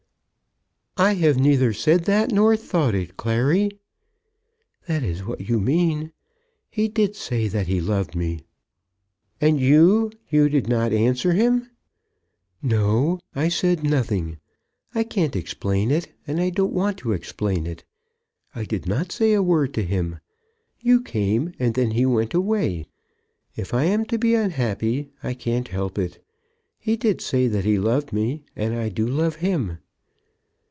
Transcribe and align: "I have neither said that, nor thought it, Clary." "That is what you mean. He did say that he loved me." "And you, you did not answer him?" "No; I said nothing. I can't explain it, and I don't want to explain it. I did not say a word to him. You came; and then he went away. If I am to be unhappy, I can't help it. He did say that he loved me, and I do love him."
"I 0.97 1.13
have 1.13 1.39
neither 1.39 1.73
said 1.73 2.03
that, 2.05 2.31
nor 2.31 2.55
thought 2.55 2.93
it, 2.93 3.17
Clary." 3.17 3.71
"That 4.85 5.01
is 5.03 5.25
what 5.25 5.49
you 5.49 5.59
mean. 5.59 6.11
He 6.69 6.87
did 6.89 7.15
say 7.15 7.47
that 7.47 7.65
he 7.65 7.81
loved 7.81 8.13
me." 8.15 8.41
"And 9.39 9.59
you, 9.59 10.11
you 10.29 10.47
did 10.47 10.69
not 10.69 10.93
answer 10.93 11.33
him?" 11.33 11.71
"No; 12.61 13.19
I 13.33 13.49
said 13.49 13.83
nothing. 13.83 14.37
I 14.93 15.03
can't 15.03 15.35
explain 15.35 15.89
it, 15.89 16.09
and 16.27 16.39
I 16.39 16.51
don't 16.51 16.73
want 16.73 16.97
to 16.99 17.13
explain 17.13 17.65
it. 17.65 17.83
I 18.53 18.63
did 18.63 18.85
not 18.85 19.11
say 19.11 19.33
a 19.33 19.41
word 19.41 19.73
to 19.75 19.83
him. 19.83 20.19
You 20.81 21.01
came; 21.01 21.53
and 21.57 21.73
then 21.73 21.91
he 21.91 22.05
went 22.05 22.35
away. 22.35 22.85
If 23.55 23.73
I 23.73 23.85
am 23.85 24.05
to 24.05 24.19
be 24.19 24.35
unhappy, 24.35 25.09
I 25.23 25.33
can't 25.33 25.69
help 25.69 25.97
it. 25.97 26.23
He 26.77 26.95
did 26.95 27.21
say 27.21 27.47
that 27.47 27.63
he 27.65 27.79
loved 27.79 28.13
me, 28.13 28.43
and 28.55 28.75
I 28.75 28.89
do 28.89 29.07
love 29.07 29.37
him." 29.37 29.79